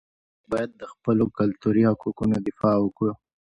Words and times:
موږ 0.39 0.47
باید 0.51 0.71
د 0.81 0.83
خپلو 0.93 1.25
کلتوري 1.37 1.83
حقوقو 1.89 2.23
دفاع 2.47 2.75
وکړو. 2.81 3.11